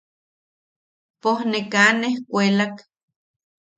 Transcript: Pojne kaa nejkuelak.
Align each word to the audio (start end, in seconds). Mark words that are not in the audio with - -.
Pojne 1.21 1.59
kaa 1.71 1.91
nejkuelak. 1.99 2.75